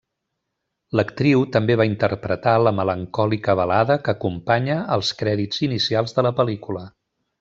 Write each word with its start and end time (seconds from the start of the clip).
L'actriu 0.99 1.43
també 1.55 1.75
va 1.81 1.85
interpretar 1.89 2.53
la 2.67 2.73
melancòlica 2.79 3.57
balada 3.61 3.99
que 4.07 4.15
acompanya 4.15 4.79
els 4.97 5.13
crèdits 5.21 5.61
inicials 5.69 6.17
de 6.19 6.27
la 6.31 6.33
pel·lícula. 6.41 6.83